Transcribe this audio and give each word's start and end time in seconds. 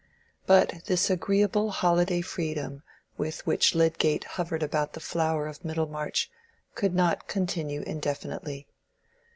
But 0.47 0.85
this 0.85 1.11
agreeable 1.11 1.69
holiday 1.69 2.21
freedom 2.21 2.81
with 3.19 3.45
which 3.45 3.75
Lydgate 3.75 4.23
hovered 4.23 4.63
about 4.63 4.93
the 4.93 4.99
flower 4.99 5.45
of 5.45 5.63
Middlemarch, 5.63 6.27
could 6.73 6.95
not 6.95 7.27
continue 7.27 7.83
indefinitely. 7.83 8.65